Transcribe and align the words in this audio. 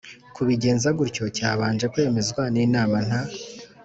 kubigenza 0.35 0.87
gutyo 0.99 1.25
cyabanje 1.37 1.85
kwemezwa 1.93 2.43
n 2.53 2.55
inama 2.65 2.97
nta 3.07 3.21